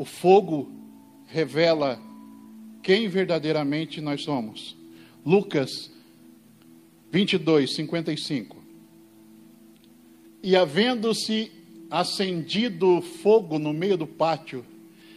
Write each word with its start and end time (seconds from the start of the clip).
O 0.00 0.04
fogo 0.06 0.72
revela 1.26 2.00
quem 2.82 3.06
verdadeiramente 3.06 4.00
nós 4.00 4.22
somos. 4.22 4.74
Lucas 5.26 5.90
22, 7.12 7.74
55. 7.74 8.56
E 10.42 10.56
havendo-se 10.56 11.52
acendido 11.90 13.02
fogo 13.02 13.58
no 13.58 13.74
meio 13.74 13.98
do 13.98 14.06
pátio, 14.06 14.64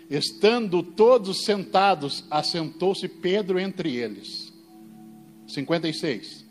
estando 0.10 0.84
todos 0.84 1.46
sentados, 1.46 2.26
assentou-se 2.30 3.08
Pedro 3.08 3.58
entre 3.58 3.96
eles. 3.96 4.52
56. 5.48 6.46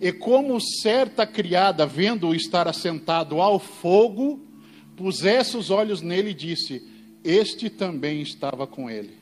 E 0.00 0.12
como 0.12 0.58
certa 0.58 1.26
criada, 1.26 1.84
vendo-o 1.84 2.34
estar 2.34 2.66
assentado 2.66 3.38
ao 3.38 3.58
fogo, 3.58 4.40
pusesse 4.96 5.58
os 5.58 5.68
olhos 5.68 6.00
nele 6.00 6.30
e 6.30 6.34
disse: 6.34 6.93
Este 7.24 7.70
também 7.70 8.20
estava 8.20 8.66
com 8.66 8.90
ele. 8.90 9.14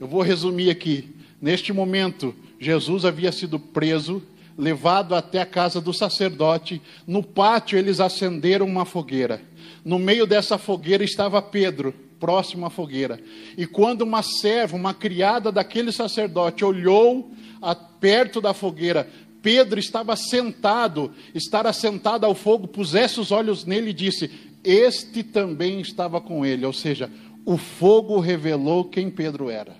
Eu 0.00 0.06
vou 0.06 0.22
resumir 0.22 0.70
aqui. 0.70 1.08
Neste 1.42 1.72
momento, 1.72 2.34
Jesus 2.58 3.04
havia 3.04 3.32
sido 3.32 3.58
preso, 3.58 4.22
levado 4.56 5.14
até 5.14 5.40
a 5.40 5.46
casa 5.46 5.80
do 5.80 5.92
sacerdote. 5.92 6.80
No 7.06 7.22
pátio, 7.22 7.76
eles 7.76 7.98
acenderam 7.98 8.64
uma 8.64 8.84
fogueira. 8.84 9.42
No 9.84 9.98
meio 9.98 10.26
dessa 10.26 10.56
fogueira 10.56 11.02
estava 11.02 11.42
Pedro, 11.42 11.92
próximo 12.20 12.64
à 12.64 12.70
fogueira. 12.70 13.20
E 13.58 13.66
quando 13.66 14.02
uma 14.02 14.22
serva, 14.22 14.76
uma 14.76 14.94
criada 14.94 15.50
daquele 15.50 15.90
sacerdote, 15.90 16.64
olhou 16.64 17.30
a, 17.60 17.74
perto 17.74 18.40
da 18.40 18.54
fogueira, 18.54 19.08
Pedro 19.42 19.78
estava 19.78 20.16
sentado, 20.16 21.12
estar 21.34 21.66
assentado 21.66 22.24
ao 22.24 22.34
fogo, 22.34 22.66
pusesse 22.66 23.20
os 23.20 23.30
olhos 23.30 23.66
nele 23.66 23.90
e 23.90 23.94
disse: 23.94 24.30
Este 24.64 25.22
também 25.22 25.80
estava 25.80 26.20
com 26.20 26.44
ele. 26.44 26.64
Ou 26.64 26.72
seja, 26.72 27.10
o 27.44 27.58
fogo 27.58 28.18
revelou 28.18 28.86
quem 28.86 29.10
Pedro 29.10 29.50
era. 29.50 29.76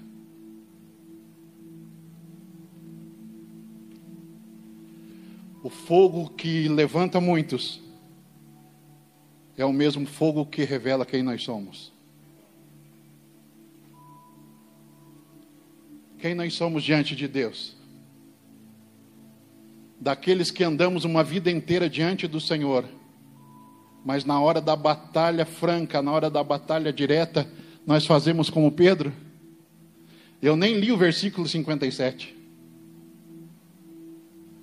O 5.63 5.71
fogo 5.71 6.29
que 6.29 6.69
levanta 6.69 7.19
muitos 7.23 7.81
é 9.57 9.65
o 9.65 9.73
mesmo 9.73 10.05
fogo 10.05 10.45
que 10.45 10.63
revela 10.63 11.07
quem 11.07 11.23
nós 11.23 11.43
somos. 11.43 11.91
Quem 16.19 16.35
nós 16.35 16.53
somos 16.55 16.83
diante 16.83 17.17
de 17.17 17.27
Deus? 17.27 17.77
Daqueles 19.99 20.51
que 20.51 20.65
andamos 20.65 21.05
uma 21.05 21.25
vida 21.25 21.51
inteira 21.51 21.89
diante 21.89 22.27
do 22.27 22.41
Senhor, 22.41 22.87
mas 24.05 24.25
na 24.25 24.39
hora 24.39 24.61
da 24.61 24.77
batalha 24.77 25.47
franca, 25.47 26.03
na 26.03 26.13
hora 26.13 26.29
da 26.29 26.45
batalha 26.45 26.93
direta, 26.93 27.49
nós 27.87 28.05
fazemos 28.05 28.51
como 28.51 28.71
Pedro? 28.71 29.13
Eu 30.43 30.57
nem 30.57 30.75
li 30.75 30.93
o 30.93 30.97
versículo 30.97 31.49
57. 31.49 32.37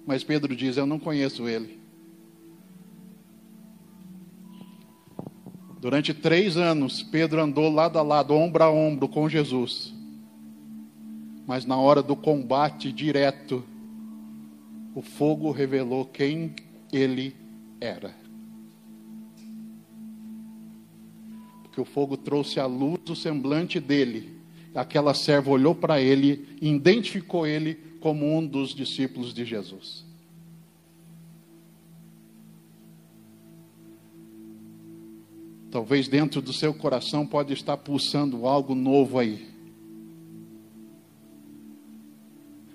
Mas 0.06 0.24
Pedro 0.24 0.56
diz: 0.56 0.78
Eu 0.78 0.86
não 0.86 1.00
conheço 1.00 1.48
ele. 1.48 1.80
Durante 5.80 6.14
três 6.14 6.58
anos, 6.58 7.02
Pedro 7.02 7.42
andou 7.42 7.68
lado 7.74 7.98
a 7.98 8.04
lado, 8.04 8.36
ombro 8.36 8.64
a 8.64 8.70
ombro 8.70 9.08
com 9.08 9.28
Jesus. 9.28 9.92
Mas 11.48 11.66
na 11.66 11.78
hora 11.78 12.04
do 12.04 12.16
combate 12.16 12.92
direto, 12.92 13.64
o 14.94 15.02
fogo 15.02 15.50
revelou 15.50 16.06
quem 16.06 16.54
ele 16.94 17.36
era. 17.80 18.21
Porque 21.72 21.80
o 21.80 21.86
fogo 21.86 22.18
trouxe 22.18 22.60
à 22.60 22.66
luz 22.66 23.00
o 23.10 23.16
semblante 23.16 23.80
dele. 23.80 24.36
Aquela 24.76 25.14
serva 25.14 25.50
olhou 25.50 25.74
para 25.74 26.02
ele 26.02 26.46
e 26.62 26.70
identificou 26.70 27.48
ele 27.48 27.76
como 28.02 28.38
um 28.38 28.46
dos 28.46 28.76
discípulos 28.76 29.34
de 29.34 29.46
Jesus. 29.46 30.04
Talvez 35.72 36.10
dentro 36.10 36.42
do 36.42 36.52
seu 36.52 36.74
coração 36.74 37.26
pode 37.26 37.54
estar 37.54 37.78
pulsando 37.78 38.46
algo 38.46 38.76
novo 38.76 39.18
aí. 39.18 39.48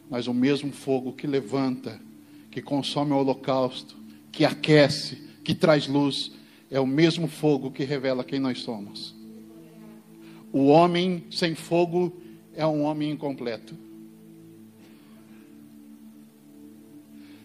Mas 0.09 0.27
o 0.27 0.33
mesmo 0.33 0.73
fogo 0.73 1.13
que 1.13 1.27
levanta, 1.27 2.01
que 2.51 2.63
consome 2.63 3.13
o 3.13 3.17
holocausto, 3.17 3.95
que 4.33 4.43
aquece, 4.43 5.17
que 5.45 5.55
traz 5.55 5.87
luz, 5.87 6.33
é 6.71 6.81
o 6.81 6.87
mesmo 6.87 7.29
fogo 7.29 7.71
que 7.71 7.85
revela 7.85 8.25
quem 8.25 8.39
nós 8.39 8.61
somos. 8.61 9.15
O 10.53 10.67
homem 10.67 11.25
sem 11.31 11.55
fogo 11.55 12.13
é 12.55 12.67
um 12.67 12.83
homem 12.83 13.11
incompleto. 13.11 13.77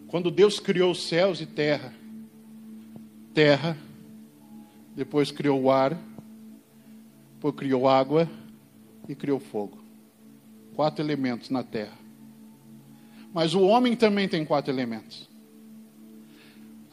Quando 0.08 0.32
Deus 0.32 0.60
criou 0.60 0.94
céus 0.94 1.40
e 1.40 1.46
terra, 1.46 1.94
terra, 3.34 3.78
depois 4.96 5.32
criou 5.32 5.62
o 5.62 5.72
ar, 5.72 5.98
depois 7.36 7.56
criou 7.56 7.88
água 7.88 8.30
e 9.08 9.16
criou 9.16 9.40
fogo. 9.40 9.78
Quatro 10.76 11.04
elementos 11.04 11.50
na 11.50 11.64
terra. 11.64 11.98
Mas 13.34 13.54
o 13.54 13.62
homem 13.62 13.96
também 13.96 14.28
tem 14.28 14.44
quatro 14.44 14.72
elementos. 14.72 15.30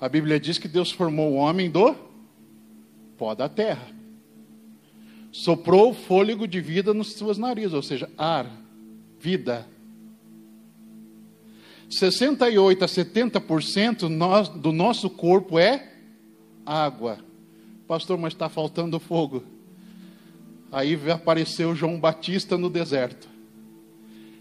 A 0.01 0.09
Bíblia 0.09 0.39
diz 0.39 0.59
que 0.59 0.69
Deus 0.69 0.93
formou 0.93 1.33
o 1.33 1.37
homem 1.37 1.69
do 1.69 2.08
pó 3.19 3.35
da 3.35 3.49
terra. 3.49 3.89
Soprou 5.31 5.93
fôlego 5.93 6.47
de 6.47 6.61
vida 6.61 6.95
nas 6.95 7.09
suas 7.09 7.37
narizes, 7.37 7.75
ou 7.75 7.83
seja, 7.83 8.09
ar, 8.17 8.51
vida. 9.21 9.67
68 11.91 12.85
a 12.85 12.89
70% 12.89 14.59
do 14.59 14.73
nosso 14.73 15.11
corpo 15.11 15.59
é 15.59 15.93
água. 16.65 17.19
Pastor, 17.87 18.19
mas 18.19 18.33
está 18.33 18.49
faltando 18.49 19.01
fogo. 19.01 19.43
Aí 20.71 20.99
apareceu 21.11 21.75
João 21.75 21.99
Batista 21.99 22.59
no 22.59 22.69
deserto. 22.69 23.29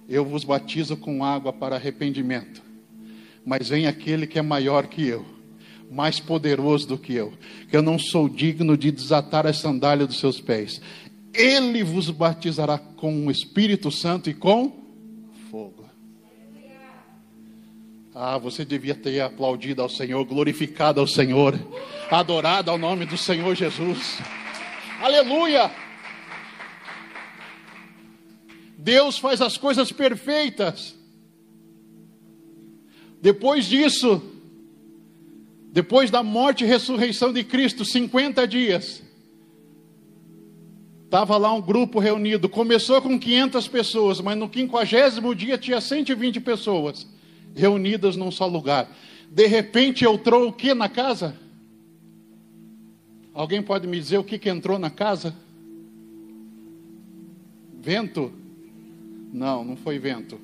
Eu 0.09 0.25
vos 0.25 0.43
batizo 0.43 0.97
com 0.97 1.23
água 1.23 1.53
para 1.53 1.75
arrependimento. 1.75 2.61
Mas 3.45 3.69
vem 3.69 3.87
aquele 3.87 4.27
que 4.27 4.37
é 4.37 4.41
maior 4.41 4.87
que 4.87 5.07
eu, 5.07 5.25
mais 5.89 6.19
poderoso 6.19 6.87
do 6.87 6.97
que 6.97 7.13
eu, 7.13 7.33
que 7.69 7.77
eu 7.77 7.81
não 7.81 7.97
sou 7.97 8.27
digno 8.27 8.77
de 8.77 8.91
desatar 8.91 9.45
a 9.47 9.53
sandália 9.53 10.05
dos 10.05 10.19
seus 10.19 10.39
pés. 10.39 10.81
Ele 11.33 11.83
vos 11.83 12.09
batizará 12.09 12.77
com 12.77 13.27
o 13.27 13.31
Espírito 13.31 13.91
Santo 13.91 14.29
e 14.29 14.33
com 14.33 14.87
Ah, 18.19 18.35
você 18.39 18.65
devia 18.65 18.95
ter 18.95 19.21
aplaudido 19.21 19.79
ao 19.79 19.87
Senhor, 19.87 20.25
glorificado 20.25 20.99
ao 20.99 21.05
Senhor, 21.05 21.53
adorado 22.09 22.71
ao 22.71 22.77
nome 22.77 23.05
do 23.05 23.15
Senhor 23.15 23.53
Jesus. 23.53 24.17
Aleluia! 24.99 25.69
Deus 28.75 29.19
faz 29.19 29.39
as 29.39 29.55
coisas 29.55 29.91
perfeitas. 29.91 30.95
Depois 33.21 33.67
disso, 33.67 34.19
depois 35.77 36.09
da 36.09 36.23
morte 36.23 36.63
e 36.63 36.67
ressurreição 36.67 37.31
de 37.31 37.43
Cristo, 37.43 37.85
50 37.85 38.47
dias, 38.47 39.03
estava 41.05 41.37
lá 41.37 41.53
um 41.53 41.61
grupo 41.61 41.99
reunido. 41.99 42.49
Começou 42.49 42.99
com 42.99 43.19
500 43.19 43.67
pessoas, 43.67 44.19
mas 44.19 44.35
no 44.35 44.49
quinquagésimo 44.49 45.35
dia 45.35 45.55
tinha 45.55 45.79
120 45.79 46.39
pessoas 46.39 47.05
reunidas 47.53 48.15
num 48.15 48.31
só 48.31 48.47
lugar. 48.47 48.89
De 49.29 49.45
repente 49.45 50.03
entrou 50.03 50.47
o 50.47 50.51
que 50.51 50.73
na 50.73 50.89
casa? 50.89 51.37
Alguém 53.31 53.61
pode 53.61 53.85
me 53.85 53.99
dizer 53.99 54.17
o 54.17 54.23
que, 54.23 54.39
que 54.39 54.49
entrou 54.49 54.79
na 54.79 54.89
casa? 54.89 55.35
Vento? 57.79 58.33
Não, 59.31 59.63
não 59.63 59.75
foi 59.75 59.99
vento. 59.99 60.39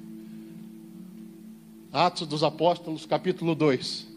Atos 1.92 2.28
dos 2.28 2.44
Apóstolos, 2.44 3.08
capítulo 3.08 3.56
2. 3.56 4.13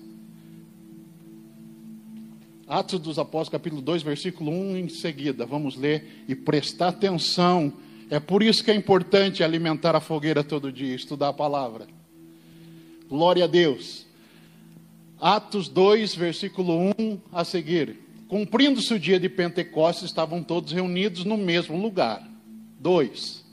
Atos 2.68 2.98
dos 2.98 3.16
Apóstolos, 3.16 3.48
capítulo 3.48 3.80
2, 3.80 4.02
versículo 4.02 4.50
1 4.50 4.76
em 4.76 4.88
seguida. 4.88 5.46
Vamos 5.46 5.76
ler 5.76 6.24
e 6.26 6.34
prestar 6.34 6.88
atenção. 6.88 7.72
É 8.10 8.18
por 8.18 8.42
isso 8.42 8.64
que 8.64 8.72
é 8.72 8.74
importante 8.74 9.44
alimentar 9.44 9.94
a 9.94 10.00
fogueira 10.00 10.42
todo 10.42 10.72
dia, 10.72 10.94
estudar 10.94 11.28
a 11.28 11.32
palavra. 11.32 11.86
Glória 13.08 13.44
a 13.44 13.46
Deus. 13.46 14.04
Atos 15.20 15.68
2, 15.68 16.16
versículo 16.16 16.92
1 16.98 17.20
a 17.32 17.44
seguir. 17.44 18.00
Cumprindo-se 18.26 18.92
o 18.92 18.98
dia 18.98 19.20
de 19.20 19.28
Pentecostes, 19.28 20.06
estavam 20.06 20.42
todos 20.42 20.72
reunidos 20.72 21.24
no 21.24 21.36
mesmo 21.36 21.80
lugar. 21.80 22.28
2. 22.80 23.44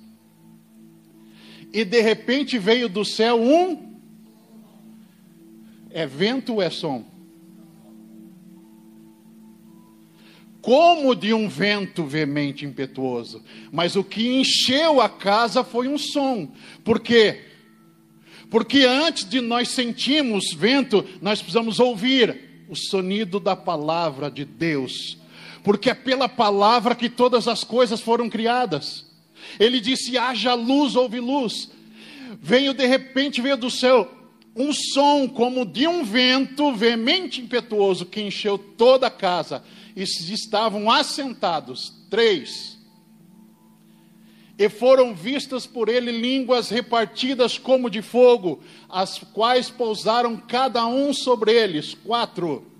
E 1.72 1.86
de 1.86 2.02
repente 2.02 2.58
veio 2.58 2.90
do 2.90 3.06
céu 3.06 3.40
um. 3.40 3.94
É 5.92 6.08
vento 6.08 6.54
ou 6.54 6.62
é 6.64 6.72
som? 6.72 7.13
Como 10.64 11.14
de 11.14 11.34
um 11.34 11.50
vento 11.50 12.06
veemente 12.06 12.66
impetuoso. 12.66 13.44
Mas 13.70 13.98
o 13.98 14.04
que 14.04 14.40
encheu 14.40 15.02
a 15.02 15.10
casa 15.10 15.62
foi 15.62 15.90
um 15.90 15.98
som. 15.98 16.48
Por 16.86 17.02
quê? 17.02 17.42
Porque 18.50 18.86
antes 18.86 19.28
de 19.28 19.42
nós 19.42 19.68
sentirmos 19.68 20.54
vento, 20.54 21.06
nós 21.22 21.40
precisamos 21.42 21.82
ouvir 21.82 22.66
o 22.70 22.78
sonido 22.78 23.42
da 23.42 23.58
palavra 23.58 24.32
de 24.32 24.46
Deus. 24.46 25.18
Porque 25.66 25.90
é 25.90 25.94
pela 25.94 26.30
palavra 26.30 26.96
que 26.96 27.10
todas 27.10 27.50
as 27.50 27.66
coisas 27.66 28.00
foram 28.00 28.30
criadas. 28.30 29.06
Ele 29.60 29.82
disse: 29.82 30.18
haja 30.18 30.54
luz, 30.54 30.96
houve 30.96 31.20
luz. 31.20 31.70
Veio 32.42 32.74
de 32.74 32.86
repente, 32.86 33.42
veio 33.42 33.58
do 33.58 33.70
céu 33.70 34.10
um 34.56 34.72
som 34.72 35.28
como 35.28 35.66
de 35.66 35.88
um 35.88 36.04
vento 36.04 36.74
veemente 36.74 37.42
impetuoso 37.42 38.06
que 38.06 38.22
encheu 38.22 38.58
toda 38.58 39.08
a 39.08 39.12
casa. 39.12 39.64
Estavam 39.96 40.90
assentados 40.90 41.94
três. 42.10 42.80
E 44.58 44.70
foram 44.70 45.16
vistas 45.16 45.66
por 45.66 45.90
ele 45.90 46.12
línguas 46.12 46.70
repartidas 46.70 47.58
como 47.58 47.90
de 47.90 48.02
fogo, 48.02 48.62
as 48.88 49.18
quais 49.18 49.70
pousaram 49.70 50.38
cada 50.38 50.86
um 50.86 51.14
sobre 51.14 51.52
eles. 51.52 51.94
Quatro. 51.94 52.72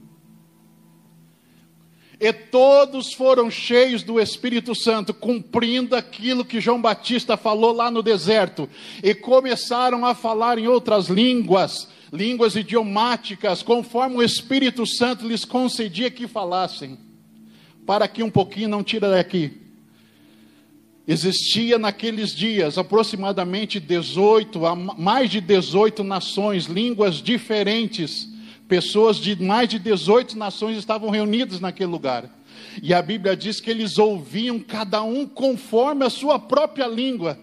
E 2.20 2.32
todos 2.32 3.14
foram 3.14 3.52
cheios 3.52 4.02
do 4.02 4.20
Espírito 4.20 4.74
Santo, 4.74 5.14
cumprindo 5.14 5.96
aquilo 5.96 6.46
que 6.46 6.62
João 6.62 6.82
Batista 6.82 7.36
falou 7.36 7.74
lá 7.74 7.92
no 7.92 8.02
deserto, 8.02 8.70
e 9.04 9.14
começaram 9.14 10.06
a 10.06 10.16
falar 10.16 10.58
em 10.58 10.68
outras 10.68 11.08
línguas, 11.08 11.90
línguas 12.14 12.56
idiomáticas, 12.56 13.64
conforme 13.64 14.18
o 14.18 14.24
Espírito 14.24 14.86
Santo 14.86 15.28
lhes 15.28 15.44
concedia 15.44 16.12
que 16.12 16.28
falassem. 16.28 16.98
Para 17.86 18.06
aqui 18.06 18.22
um 18.22 18.30
pouquinho, 18.30 18.70
não 18.70 18.84
tira 18.84 19.10
daqui. 19.10 19.60
Existia 21.08 21.78
naqueles 21.78 22.34
dias 22.34 22.78
aproximadamente 22.78 23.80
18, 23.80 24.60
mais 24.98 25.30
de 25.30 25.42
18 25.42 26.04
nações, 26.04 26.66
línguas 26.66 27.16
diferentes 27.16 28.32
Pessoas 28.68 29.18
de 29.18 29.36
mais 29.42 29.70
de 29.70 29.78
18 29.78 30.38
nações 30.38 30.78
estavam 30.78 31.10
reunidas 31.10 31.60
naquele 31.60 31.92
lugar. 31.92 32.30
E 32.82 32.94
a 32.94 33.02
Bíblia 33.02 33.36
diz 33.36 33.60
que 33.60 33.70
eles 33.70 33.98
ouviam 33.98 34.60
cada 34.60 35.04
um 35.04 35.28
conforme 35.28 36.06
a 36.06 36.10
sua 36.10 36.40
própria 36.40 36.88
língua. 36.88 37.38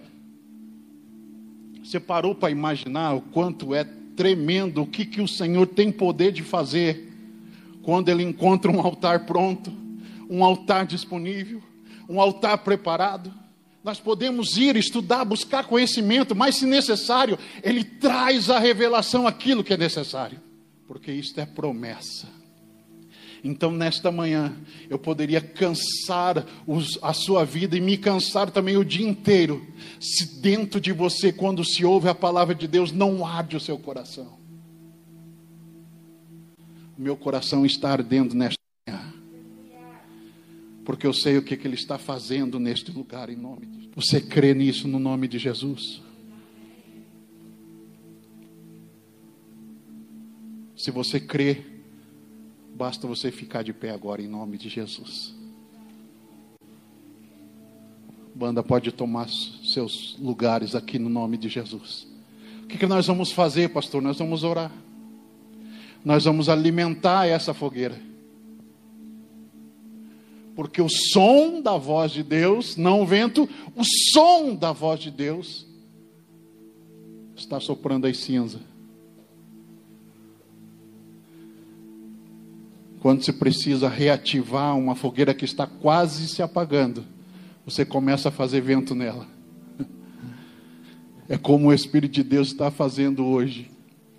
Você 1.84 2.00
parou 2.00 2.34
para 2.34 2.50
imaginar 2.50 3.14
o 3.14 3.20
quanto 3.20 3.74
é 3.74 3.86
tremendo 4.20 4.82
o 4.82 4.86
que, 4.86 5.06
que 5.06 5.22
o 5.22 5.26
Senhor 5.26 5.66
tem 5.66 5.90
poder 5.90 6.30
de 6.30 6.42
fazer 6.42 7.10
quando 7.82 8.10
Ele 8.10 8.22
encontra 8.22 8.70
um 8.70 8.78
altar 8.78 9.24
pronto, 9.24 9.72
um 10.28 10.44
altar 10.44 10.84
disponível, 10.84 11.62
um 12.06 12.20
altar 12.20 12.58
preparado? 12.58 13.32
Nós 13.82 13.98
podemos 13.98 14.58
ir, 14.58 14.76
estudar, 14.76 15.24
buscar 15.24 15.64
conhecimento, 15.64 16.36
mas 16.36 16.56
se 16.56 16.66
necessário, 16.66 17.38
Ele 17.62 17.82
traz 17.82 18.50
a 18.50 18.58
revelação 18.58 19.26
aquilo 19.26 19.64
que 19.64 19.72
é 19.72 19.76
necessário 19.78 20.50
porque 20.90 21.12
isto 21.12 21.38
é 21.40 21.46
promessa. 21.46 22.26
Então, 23.42 23.70
nesta 23.70 24.10
manhã, 24.12 24.54
eu 24.88 24.98
poderia 24.98 25.40
cansar 25.40 26.46
os, 26.66 26.98
a 27.02 27.12
sua 27.12 27.44
vida 27.44 27.76
e 27.76 27.80
me 27.80 27.96
cansar 27.96 28.50
também 28.50 28.76
o 28.76 28.84
dia 28.84 29.06
inteiro, 29.06 29.66
se 29.98 30.40
dentro 30.40 30.80
de 30.80 30.92
você, 30.92 31.32
quando 31.32 31.64
se 31.64 31.84
ouve 31.84 32.08
a 32.08 32.14
palavra 32.14 32.54
de 32.54 32.68
Deus, 32.68 32.92
não 32.92 33.24
arde 33.24 33.56
o 33.56 33.60
seu 33.60 33.78
coração. 33.78 34.38
O 36.98 37.02
meu 37.02 37.16
coração 37.16 37.64
está 37.64 37.90
ardendo 37.92 38.34
nesta 38.34 38.60
manhã, 38.86 39.14
porque 40.84 41.06
eu 41.06 41.14
sei 41.14 41.38
o 41.38 41.42
que, 41.42 41.56
que 41.56 41.66
Ele 41.66 41.76
está 41.76 41.96
fazendo 41.96 42.60
neste 42.60 42.92
lugar, 42.92 43.30
em 43.30 43.36
nome 43.36 43.66
de 43.66 43.72
Jesus. 43.72 43.94
Você 43.94 44.20
crê 44.20 44.52
nisso 44.52 44.86
no 44.86 44.98
nome 44.98 45.26
de 45.26 45.38
Jesus? 45.38 46.02
Se 50.76 50.90
você 50.90 51.18
crê, 51.18 51.69
basta 52.80 53.06
você 53.06 53.30
ficar 53.30 53.62
de 53.62 53.74
pé 53.74 53.90
agora 53.90 54.22
em 54.22 54.26
nome 54.26 54.56
de 54.56 54.70
Jesus. 54.70 55.34
Banda 58.34 58.62
pode 58.62 58.90
tomar 58.90 59.28
seus 59.28 60.16
lugares 60.18 60.74
aqui 60.74 60.98
no 60.98 61.10
nome 61.10 61.36
de 61.36 61.46
Jesus. 61.50 62.08
O 62.64 62.68
que, 62.68 62.78
que 62.78 62.86
nós 62.86 63.06
vamos 63.06 63.32
fazer, 63.32 63.68
pastor? 63.68 64.00
Nós 64.00 64.18
vamos 64.18 64.44
orar. 64.44 64.72
Nós 66.02 66.24
vamos 66.24 66.48
alimentar 66.48 67.26
essa 67.26 67.52
fogueira. 67.52 68.00
Porque 70.56 70.80
o 70.80 70.88
som 70.88 71.60
da 71.60 71.76
voz 71.76 72.12
de 72.12 72.22
Deus, 72.22 72.78
não 72.78 73.02
o 73.02 73.06
vento, 73.06 73.46
o 73.76 73.82
som 74.10 74.54
da 74.54 74.72
voz 74.72 75.00
de 75.00 75.10
Deus 75.10 75.66
está 77.36 77.60
soprando 77.60 78.06
as 78.06 78.16
cinzas. 78.16 78.69
Quando 83.00 83.24
se 83.24 83.32
precisa 83.32 83.88
reativar 83.88 84.76
uma 84.76 84.94
fogueira 84.94 85.32
que 85.32 85.44
está 85.44 85.66
quase 85.66 86.28
se 86.28 86.42
apagando, 86.42 87.04
você 87.64 87.84
começa 87.84 88.28
a 88.28 88.32
fazer 88.32 88.60
vento 88.60 88.94
nela. 88.94 89.26
É 91.26 91.38
como 91.38 91.68
o 91.68 91.72
Espírito 91.72 92.12
de 92.12 92.22
Deus 92.22 92.48
está 92.48 92.70
fazendo 92.70 93.24
hoje, 93.24 93.70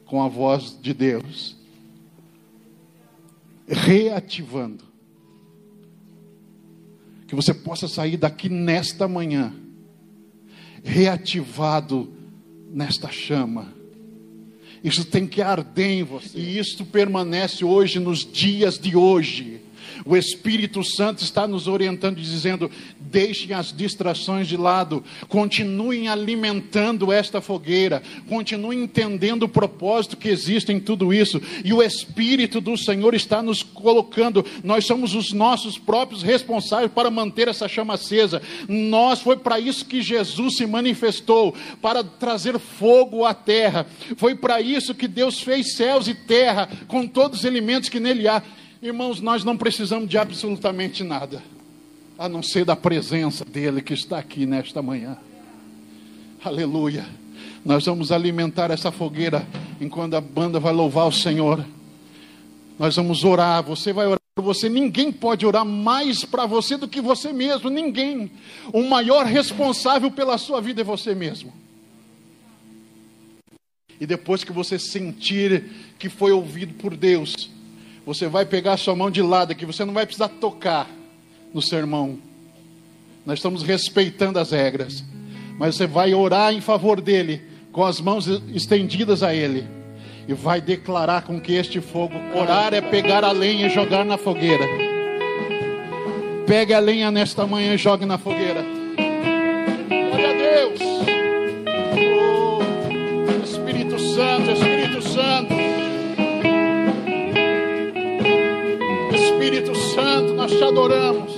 com 0.05 0.23
a 0.23 0.27
voz 0.27 0.77
de 0.81 0.93
Deus, 0.93 1.55
reativando. 3.67 4.83
Que 7.27 7.35
você 7.35 7.53
possa 7.53 7.87
sair 7.87 8.17
daqui 8.17 8.49
nesta 8.49 9.07
manhã, 9.07 9.53
reativado 10.83 12.11
nesta 12.71 13.09
chama 13.11 13.80
isso 14.83 15.05
tem 15.05 15.27
que 15.27 15.41
arder 15.41 15.99
em 15.99 16.03
você. 16.03 16.37
E 16.37 16.57
isso 16.57 16.85
permanece 16.85 17.63
hoje, 17.63 17.99
nos 17.99 18.25
dias 18.25 18.79
de 18.79 18.95
hoje. 18.95 19.61
O 20.05 20.15
Espírito 20.15 20.83
Santo 20.83 21.23
está 21.23 21.47
nos 21.47 21.67
orientando 21.67 22.17
dizendo: 22.17 22.69
deixem 22.99 23.53
as 23.53 23.71
distrações 23.75 24.47
de 24.47 24.57
lado, 24.57 25.03
continuem 25.27 26.07
alimentando 26.07 27.11
esta 27.11 27.41
fogueira, 27.41 28.01
continuem 28.27 28.83
entendendo 28.83 29.43
o 29.43 29.49
propósito 29.49 30.17
que 30.17 30.29
existe 30.29 30.71
em 30.71 30.79
tudo 30.79 31.13
isso. 31.13 31.41
E 31.63 31.73
o 31.73 31.81
Espírito 31.81 32.61
do 32.61 32.77
Senhor 32.77 33.13
está 33.13 33.41
nos 33.41 33.63
colocando, 33.63 34.45
nós 34.63 34.85
somos 34.85 35.13
os 35.13 35.31
nossos 35.31 35.77
próprios 35.77 36.23
responsáveis 36.23 36.91
para 36.91 37.11
manter 37.11 37.47
essa 37.47 37.67
chama 37.67 37.95
acesa. 37.95 38.41
Nós 38.67 39.21
foi 39.21 39.37
para 39.37 39.59
isso 39.59 39.85
que 39.85 40.01
Jesus 40.01 40.57
se 40.57 40.65
manifestou, 40.65 41.53
para 41.81 42.03
trazer 42.03 42.57
fogo 42.59 43.25
à 43.25 43.33
terra. 43.33 43.85
Foi 44.17 44.35
para 44.35 44.61
isso 44.61 44.95
que 44.95 45.07
Deus 45.07 45.39
fez 45.41 45.75
céus 45.75 46.07
e 46.07 46.13
terra 46.13 46.69
com 46.87 47.07
todos 47.07 47.39
os 47.39 47.45
elementos 47.45 47.89
que 47.89 47.99
nele 47.99 48.27
há. 48.27 48.41
Irmãos, 48.81 49.21
nós 49.21 49.43
não 49.43 49.55
precisamos 49.55 50.09
de 50.09 50.17
absolutamente 50.17 51.03
nada, 51.03 51.43
a 52.17 52.27
não 52.27 52.41
ser 52.41 52.65
da 52.65 52.75
presença 52.75 53.45
dEle 53.45 53.79
que 53.79 53.93
está 53.93 54.17
aqui 54.17 54.47
nesta 54.47 54.81
manhã. 54.81 55.17
Aleluia. 56.43 57.05
Nós 57.63 57.85
vamos 57.85 58.11
alimentar 58.11 58.71
essa 58.71 58.91
fogueira 58.91 59.47
enquanto 59.79 60.15
a 60.15 60.21
banda 60.21 60.59
vai 60.59 60.73
louvar 60.73 61.07
o 61.07 61.11
Senhor. 61.11 61.63
Nós 62.79 62.95
vamos 62.95 63.23
orar, 63.23 63.61
você 63.61 63.93
vai 63.93 64.07
orar 64.07 64.19
por 64.33 64.43
você. 64.43 64.67
Ninguém 64.67 65.11
pode 65.11 65.45
orar 65.45 65.63
mais 65.63 66.25
para 66.25 66.47
você 66.47 66.75
do 66.75 66.87
que 66.87 66.99
você 66.99 67.31
mesmo, 67.31 67.69
ninguém. 67.69 68.31
O 68.73 68.81
maior 68.81 69.27
responsável 69.27 70.09
pela 70.09 70.39
sua 70.39 70.59
vida 70.59 70.81
é 70.81 70.83
você 70.83 71.13
mesmo. 71.13 71.53
E 73.99 74.07
depois 74.07 74.43
que 74.43 74.51
você 74.51 74.79
sentir 74.79 75.69
que 75.99 76.09
foi 76.09 76.31
ouvido 76.31 76.73
por 76.73 76.97
Deus, 76.97 77.51
você 78.13 78.27
vai 78.27 78.45
pegar 78.45 78.73
a 78.73 78.77
sua 78.77 78.93
mão 78.93 79.09
de 79.09 79.21
lado 79.21 79.51
aqui, 79.51 79.65
você 79.65 79.85
não 79.85 79.93
vai 79.93 80.05
precisar 80.05 80.27
tocar 80.27 80.89
no 81.53 81.61
sermão. 81.61 82.19
Nós 83.25 83.39
estamos 83.39 83.63
respeitando 83.63 84.37
as 84.37 84.51
regras. 84.51 85.03
Mas 85.57 85.75
você 85.75 85.87
vai 85.87 86.13
orar 86.13 86.53
em 86.53 86.59
favor 86.59 86.99
dele, 86.99 87.41
com 87.71 87.85
as 87.85 88.01
mãos 88.01 88.27
estendidas 88.53 89.23
a 89.23 89.33
ele. 89.33 89.65
E 90.27 90.33
vai 90.33 90.59
declarar 90.59 91.21
com 91.21 91.39
que 91.39 91.53
este 91.53 91.79
fogo, 91.79 92.15
orar 92.35 92.73
é 92.73 92.81
pegar 92.81 93.23
a 93.23 93.31
lenha 93.31 93.67
e 93.67 93.69
jogar 93.69 94.03
na 94.03 94.17
fogueira. 94.17 94.65
Pegue 96.45 96.73
a 96.73 96.79
lenha 96.79 97.09
nesta 97.11 97.47
manhã 97.47 97.73
e 97.73 97.77
jogue 97.77 98.05
na 98.05 98.17
fogueira. 98.17 98.80
Espírito 109.51 109.75
Santo, 109.75 110.33
nós 110.33 110.49
te 110.49 110.63
adoramos. 110.63 111.33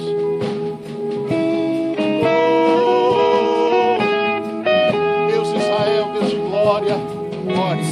Deus 5.32 5.50
Israel, 5.50 6.12
Deus 6.14 6.30
de 6.30 6.36
glória, 6.36 6.96
glória, 7.44 7.84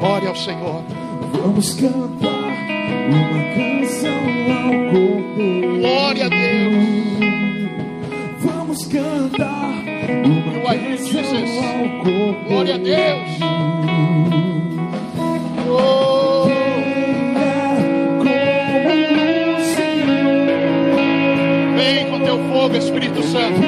glória 0.00 0.28
ao 0.28 0.36
Senhor. 0.36 0.82
Vamos 1.32 1.72
cantar 1.72 2.52
uma 3.08 3.42
canção 3.54 4.22
ao 4.52 4.72
corpo. 4.92 5.78
Glória 5.80 6.26
a 6.26 6.28
Deus. 6.28 6.84
Vamos 8.38 8.84
cantar 8.84 9.72
uma 10.26 10.74
canção 10.74 11.24
ao 11.24 12.04
corpo. 12.04 12.48
Glória 12.50 12.74
a 12.74 12.78
Deus. 12.78 14.51
Espírito 22.84 23.22
Santo. 23.22 23.60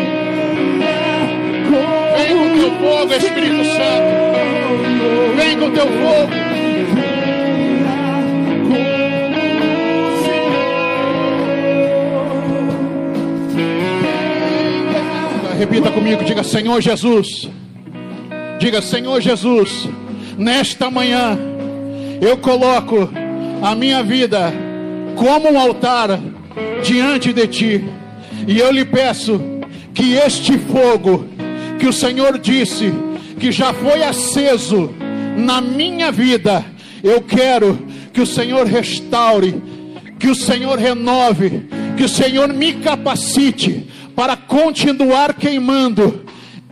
Vem 2.16 2.37
com 2.37 2.59
teu 2.59 2.71
fogo, 2.78 3.12
Espírito 3.14 3.64
Santo. 3.64 5.37
Vem 5.37 5.59
com 5.59 5.71
teu 5.71 5.87
fogo. 5.87 6.44
Repita 15.59 15.90
comigo, 15.92 16.25
diga 16.25 16.42
Senhor 16.42 16.80
Jesus. 16.80 17.49
Diga 18.59 18.80
Senhor 18.83 19.21
Jesus, 19.21 19.88
nesta 20.38 20.90
manhã 20.90 21.38
eu 22.21 22.37
coloco 22.38 23.11
a 23.62 23.75
minha 23.75 24.02
vida 24.02 24.52
como 25.16 25.52
um 25.52 25.59
altar 25.59 26.21
diante 26.83 27.33
de 27.33 27.47
ti. 27.47 27.85
E 28.47 28.59
eu 28.59 28.71
lhe 28.71 28.85
peço 28.85 29.41
que 29.95 30.15
este 30.15 30.59
fogo 30.59 31.27
que 31.79 31.87
o 31.87 31.93
Senhor 31.93 32.39
disse 32.39 32.93
que 33.39 33.51
já 33.51 33.73
foi 33.73 34.03
aceso 34.03 34.91
na 35.37 35.61
minha 35.61 36.13
vida, 36.13 36.65
eu 37.03 37.21
quero 37.23 37.79
que 38.13 38.21
o 38.21 38.27
Senhor 38.27 38.67
restaure, 38.67 39.63
que 40.19 40.29
o 40.29 40.35
Senhor 40.35 40.79
renove, 40.79 41.67
que 41.97 42.05
o 42.05 42.09
Senhor 42.09 42.53
me 42.53 42.75
capacite 42.75 43.87
para 44.15 44.37
continuar 44.37 45.35
queimando, 45.35 46.25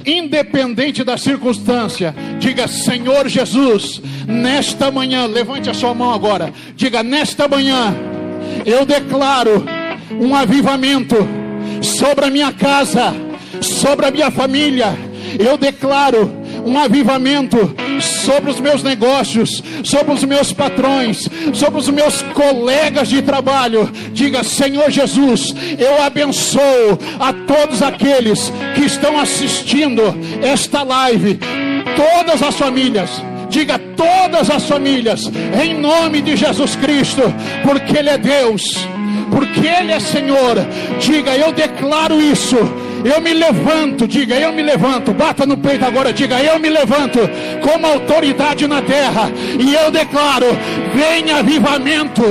independente 0.07 1.02
da 1.02 1.17
circunstância. 1.17 2.14
Diga, 2.38 2.69
Senhor 2.69 3.29
Jesus, 3.29 4.00
nesta 4.26 4.91
manhã, 4.91 5.26
levante 5.26 5.69
a 5.69 5.75
sua 5.75 5.95
mão 5.95 6.12
agora. 6.12 6.52
Diga, 6.76 7.02
nesta 7.02 7.49
manhã, 7.49 7.95
eu 8.64 8.87
declaro 8.87 9.64
um 10.21 10.35
avivamento 10.35 11.17
sobre 11.82 12.24
a 12.24 12.30
minha 12.30 12.52
casa, 12.52 13.14
sobre 13.60 14.06
a 14.06 14.10
minha 14.10 14.30
família. 14.30 14.96
Eu 15.38 15.56
declaro 15.56 16.42
um 16.64 16.78
avivamento 16.78 17.74
sobre 18.00 18.50
os 18.50 18.60
meus 18.60 18.82
negócios, 18.82 19.62
sobre 19.82 20.14
os 20.14 20.24
meus 20.24 20.52
patrões, 20.52 21.28
sobre 21.52 21.80
os 21.80 21.88
meus 21.88 22.22
colegas 22.34 23.08
de 23.08 23.20
trabalho. 23.22 23.90
Diga, 24.12 24.42
Senhor 24.44 24.90
Jesus, 24.90 25.54
eu 25.78 26.02
abençoo 26.02 26.98
a 27.18 27.32
todos 27.32 27.82
aqueles 27.82 28.52
que 28.74 28.84
estão 28.84 29.18
assistindo 29.18 30.02
esta 30.42 30.82
live, 30.82 31.38
todas 31.96 32.42
as 32.42 32.56
famílias. 32.56 33.10
Diga 33.48 33.78
todas 33.78 34.48
as 34.48 34.64
famílias, 34.64 35.30
em 35.62 35.74
nome 35.78 36.22
de 36.22 36.36
Jesus 36.36 36.74
Cristo, 36.76 37.22
porque 37.62 37.98
Ele 37.98 38.08
é 38.08 38.16
Deus, 38.16 38.62
porque 39.34 39.66
Ele 39.66 39.92
é 39.92 39.98
Senhor. 40.00 40.56
Diga, 41.00 41.34
eu 41.36 41.52
declaro 41.52 42.20
isso 42.20 42.58
eu 43.04 43.20
me 43.20 43.32
levanto, 43.32 44.06
diga, 44.06 44.36
eu 44.36 44.52
me 44.52 44.62
levanto. 44.62 45.12
Bata 45.12 45.44
no 45.44 45.56
peito 45.56 45.84
agora, 45.84 46.12
diga, 46.12 46.40
eu 46.40 46.58
me 46.58 46.68
levanto 46.68 47.18
como 47.60 47.86
autoridade 47.86 48.66
na 48.66 48.80
terra. 48.80 49.30
E 49.58 49.74
eu 49.74 49.90
declaro: 49.90 50.46
venha 50.94 51.38
avivamento. 51.38 52.22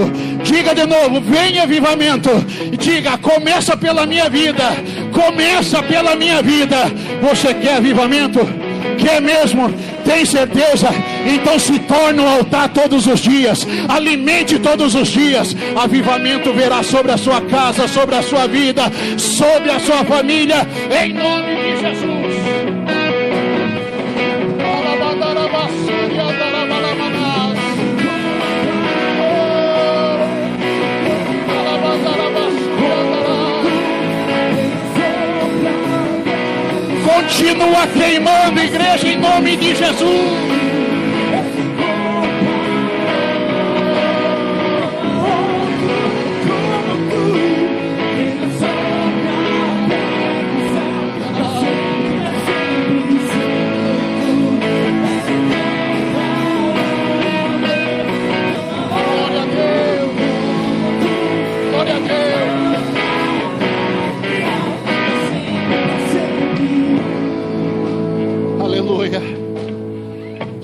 Diga 0.44 0.74
de 0.74 0.86
novo: 0.86 1.20
venha 1.22 1.64
avivamento. 1.64 2.30
Diga, 2.78 3.18
começa 3.18 3.76
pela 3.76 4.06
minha 4.06 4.30
vida. 4.30 4.64
Começa 5.12 5.84
pela 5.84 6.16
minha 6.16 6.42
vida. 6.42 6.78
Você 7.22 7.54
quer 7.54 7.76
avivamento? 7.76 8.40
Quer 8.98 9.22
mesmo? 9.22 9.74
Tem 10.12 10.26
certeza? 10.26 10.90
Então 11.26 11.58
se 11.58 11.80
torne 11.80 12.20
um 12.20 12.28
altar 12.28 12.68
todos 12.68 13.08
os 13.08 13.22
dias. 13.22 13.66
Alimente 13.88 14.60
todos 14.60 14.94
os 14.94 15.08
dias. 15.08 15.56
Avivamento 15.74 16.52
verá 16.54 16.84
sobre 16.84 17.14
a 17.14 17.18
sua 17.18 17.40
casa, 17.40 17.88
sobre 17.88 18.16
a 18.16 18.22
sua 18.22 18.46
vida, 18.46 18.92
sobre 19.18 19.72
a 19.72 19.80
sua 19.80 20.04
família. 20.04 20.68
Em 21.02 21.14
nome 21.14 21.56
de 21.56 21.80
Jesus. 21.80 22.91
Continua 37.32 37.88
queimando, 37.88 38.60
igreja, 38.60 39.08
em 39.08 39.18
nome 39.18 39.56
de 39.56 39.74
Jesus. 39.74 40.51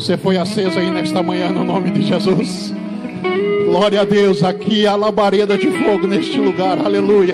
Você 0.07 0.15
foi 0.15 0.37
aceso 0.37 0.79
aí 0.79 0.89
nesta 0.89 1.21
manhã 1.21 1.49
no 1.49 1.65
nome 1.65 1.91
de 1.91 2.01
Jesus. 2.01 2.73
Glória 3.65 3.99
a 3.99 4.05
Deus, 4.05 4.41
aqui 4.41 4.87
a 4.87 4.95
labareda 4.95 5.57
de 5.57 5.69
fogo 5.83 6.07
neste 6.07 6.39
lugar, 6.39 6.79
aleluia. 6.79 7.33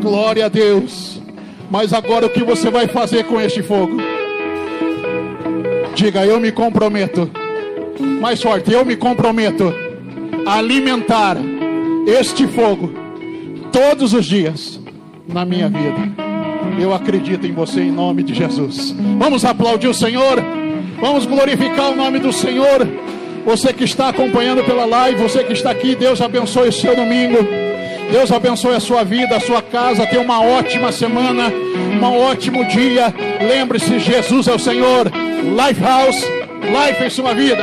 Glória 0.00 0.46
a 0.46 0.48
Deus. 0.48 1.20
Mas 1.68 1.92
agora 1.92 2.26
o 2.26 2.30
que 2.30 2.44
você 2.44 2.70
vai 2.70 2.86
fazer 2.86 3.24
com 3.24 3.40
este 3.40 3.60
fogo? 3.60 3.96
Diga, 5.96 6.24
eu 6.24 6.38
me 6.38 6.52
comprometo. 6.52 7.28
Mais 8.20 8.40
forte, 8.40 8.70
eu 8.70 8.84
me 8.84 8.94
comprometo 8.94 9.74
a 10.46 10.58
alimentar 10.58 11.36
este 12.06 12.46
fogo 12.46 12.92
todos 13.72 14.12
os 14.12 14.26
dias 14.26 14.80
na 15.26 15.44
minha 15.44 15.68
vida. 15.68 16.08
Eu 16.80 16.94
acredito 16.94 17.48
em 17.48 17.52
você 17.52 17.80
em 17.80 17.90
nome 17.90 18.22
de 18.22 18.32
Jesus. 18.32 18.94
Vamos 19.18 19.44
aplaudir 19.44 19.88
o 19.88 19.94
Senhor. 19.94 20.38
Vamos 21.04 21.26
glorificar 21.26 21.90
o 21.90 21.94
nome 21.94 22.18
do 22.18 22.32
Senhor. 22.32 22.88
Você 23.44 23.74
que 23.74 23.84
está 23.84 24.08
acompanhando 24.08 24.64
pela 24.64 24.86
live, 24.86 25.22
você 25.22 25.44
que 25.44 25.52
está 25.52 25.70
aqui, 25.70 25.94
Deus 25.94 26.18
abençoe 26.22 26.70
o 26.70 26.72
seu 26.72 26.96
domingo. 26.96 27.46
Deus 28.10 28.32
abençoe 28.32 28.74
a 28.74 28.80
sua 28.80 29.04
vida, 29.04 29.36
a 29.36 29.40
sua 29.40 29.60
casa. 29.60 30.06
Tenha 30.06 30.22
uma 30.22 30.40
ótima 30.40 30.90
semana, 30.90 31.52
um 31.52 32.20
ótimo 32.22 32.64
dia. 32.64 33.14
Lembre-se, 33.38 33.98
Jesus 33.98 34.48
é 34.48 34.54
o 34.54 34.58
Senhor. 34.58 35.12
Lifehouse, 35.42 36.24
life 36.62 37.04
em 37.04 37.10
sua 37.10 37.34
vida. 37.34 37.62